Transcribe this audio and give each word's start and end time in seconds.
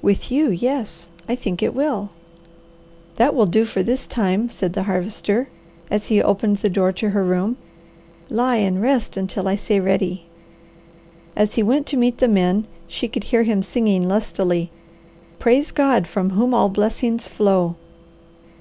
"With 0.00 0.30
you, 0.30 0.52
yes, 0.52 1.08
I 1.28 1.34
think 1.34 1.60
it 1.60 1.74
will." 1.74 2.10
"That 3.16 3.34
will 3.34 3.46
do 3.46 3.64
for 3.64 3.82
this 3.82 4.06
time," 4.06 4.48
said 4.48 4.74
the 4.74 4.84
Harvester, 4.84 5.48
as 5.90 6.06
he 6.06 6.22
opened 6.22 6.58
the 6.58 6.68
door 6.70 6.92
to 6.92 7.10
her 7.10 7.24
room. 7.24 7.56
"Lie 8.30 8.58
and 8.58 8.80
rest 8.80 9.16
until 9.16 9.48
I 9.48 9.56
say 9.56 9.80
ready." 9.80 10.26
As 11.34 11.54
he 11.56 11.64
went 11.64 11.86
to 11.88 11.96
meet 11.96 12.18
the 12.18 12.28
men, 12.28 12.68
she 12.86 13.08
could 13.08 13.24
hear 13.24 13.42
him 13.42 13.60
singing 13.64 14.06
lustily, 14.08 14.70
"Praise 15.40 15.72
God 15.72 16.06
from 16.06 16.30
whom 16.30 16.54
all 16.54 16.68
blessings 16.68 17.26
flow." 17.26 17.74